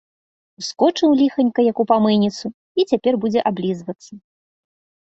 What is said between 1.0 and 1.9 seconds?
ліханька, як у